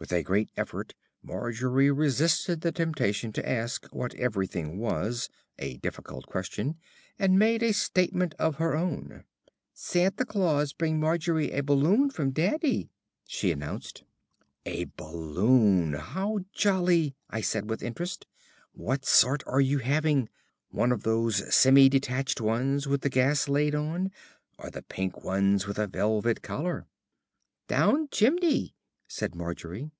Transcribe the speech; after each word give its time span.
With 0.00 0.12
a 0.14 0.22
great 0.22 0.48
effort 0.56 0.94
Margery 1.22 1.90
resisted 1.90 2.62
the 2.62 2.72
temptation 2.72 3.34
to 3.34 3.46
ask 3.46 3.84
what 3.94 4.14
"everything" 4.14 4.78
was 4.78 5.28
(a 5.58 5.76
difficult 5.76 6.24
question), 6.26 6.78
and 7.18 7.38
made 7.38 7.62
a 7.62 7.74
statement 7.74 8.34
of 8.38 8.54
her 8.56 8.74
own. 8.74 9.24
"Santa 9.74 10.24
Claus 10.24 10.72
bring 10.72 10.98
Margie 10.98 11.50
a 11.50 11.60
balloon 11.62 12.08
from 12.08 12.30
Daddy," 12.30 12.88
she 13.26 13.50
announced. 13.52 14.04
"A 14.64 14.84
balloon! 14.96 15.92
How 15.92 16.38
jolly!" 16.54 17.14
I 17.28 17.42
said 17.42 17.68
with 17.68 17.82
interest. 17.82 18.26
"What 18.72 19.04
sort 19.04 19.42
are 19.46 19.60
you 19.60 19.80
having? 19.80 20.30
One 20.70 20.92
of 20.92 21.02
those 21.02 21.54
semi 21.54 21.90
detached 21.90 22.40
ones 22.40 22.86
with 22.86 23.02
the 23.02 23.10
gas 23.10 23.48
laid 23.50 23.74
on, 23.74 24.12
or 24.56 24.70
the 24.70 24.80
pink 24.80 25.22
ones 25.22 25.66
with 25.66 25.78
a 25.78 25.86
velvet 25.86 26.40
collar?" 26.40 26.86
"Down 27.68 28.08
chimney," 28.08 28.74
said 29.12 29.34
Margery. 29.34 29.90